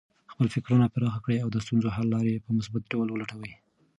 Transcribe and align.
خپل 0.31 0.47
فکرونه 0.55 0.87
پراخه 0.93 1.19
کړه 1.25 1.37
او 1.43 1.49
د 1.51 1.57
ستونزو 1.65 1.87
حل 1.95 2.07
لارې 2.15 2.43
په 2.45 2.49
مثبت 2.57 2.83
ډول 2.91 3.07
ولټوه. 3.09 3.51